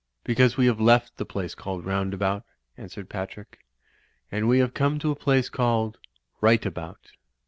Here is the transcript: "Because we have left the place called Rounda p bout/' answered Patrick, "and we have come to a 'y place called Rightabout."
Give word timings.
"Because 0.23 0.57
we 0.57 0.65
have 0.65 0.81
left 0.81 1.17
the 1.17 1.27
place 1.27 1.53
called 1.53 1.85
Rounda 1.85 2.13
p 2.17 2.23
bout/' 2.23 2.43
answered 2.75 3.07
Patrick, 3.07 3.59
"and 4.31 4.49
we 4.49 4.57
have 4.57 4.73
come 4.73 4.97
to 4.97 5.09
a 5.11 5.13
'y 5.13 5.21
place 5.21 5.47
called 5.47 5.99
Rightabout." 6.41 7.11